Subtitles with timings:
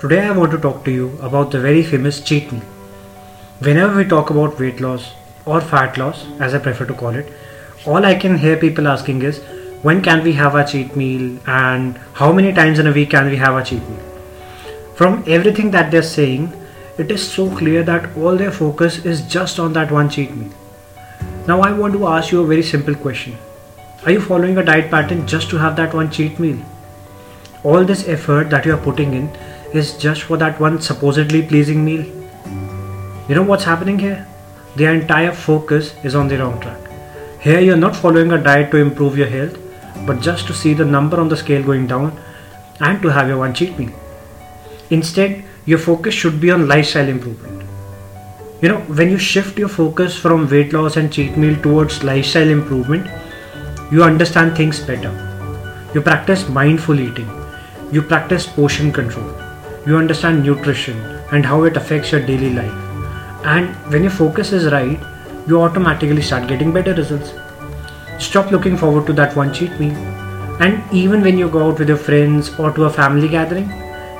[0.00, 2.62] Today I want to talk to you about the very famous cheat meal.
[3.60, 5.14] Whenever we talk about weight loss
[5.46, 7.32] or fat loss, as I prefer to call it,
[7.86, 9.38] all I can hear people asking is
[9.82, 13.30] when can we have a cheat meal and how many times in a week can
[13.30, 14.02] we have a cheat meal?
[14.96, 16.52] From everything that they're saying,
[16.98, 20.52] it is so clear that all their focus is just on that one cheat meal.
[21.46, 23.38] Now I want to ask you a very simple question.
[24.04, 26.58] Are you following a diet pattern just to have that one cheat meal?
[27.62, 29.34] All this effort that you are putting in
[29.74, 32.04] is just for that one supposedly pleasing meal.
[33.28, 34.26] You know what's happening here?
[34.76, 36.80] Their entire focus is on the wrong track.
[37.40, 39.58] Here you're not following a diet to improve your health,
[40.06, 42.18] but just to see the number on the scale going down
[42.80, 43.92] and to have your one cheat meal.
[44.90, 47.54] Instead, your focus should be on lifestyle improvement
[48.64, 52.48] you know when you shift your focus from weight loss and cheat meal towards lifestyle
[52.48, 53.10] improvement
[53.92, 55.12] you understand things better
[55.94, 57.30] you practice mindful eating
[57.92, 59.43] you practice portion control
[59.86, 60.98] you understand nutrition
[61.32, 62.72] and how it affects your daily life.
[63.44, 65.00] And when your focus is right
[65.46, 67.34] you automatically start getting better results.
[68.18, 69.96] Stop looking forward to that one cheat meal.
[70.60, 73.68] And even when you go out with your friends or to a family gathering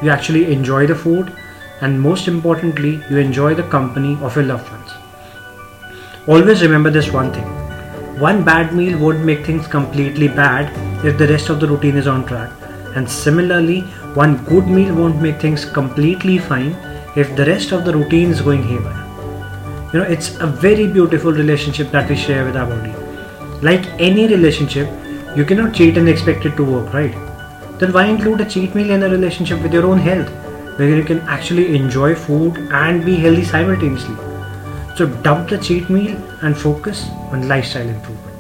[0.03, 1.33] you actually enjoy the food
[1.81, 4.91] and most importantly, you enjoy the company of your loved ones.
[6.27, 7.45] Always remember this one thing.
[8.19, 10.73] One bad meal won't make things completely bad
[11.05, 12.51] if the rest of the routine is on track,
[12.95, 13.85] and similarly,
[14.15, 16.77] one good meal won't make things completely fine
[17.17, 19.03] if the rest of the routine is going haywire.
[19.93, 22.95] You know, it's a very beautiful relationship that we share with our body.
[23.63, 24.89] Like any relationship,
[25.37, 27.13] you cannot cheat and expect it to work, right?
[27.79, 30.33] Then why include a cheat meal in a relationship with your own health?
[30.77, 34.17] where you can actually enjoy food and be healthy simultaneously.
[34.97, 38.34] So dump the cheat meal and focus on lifestyle improvement.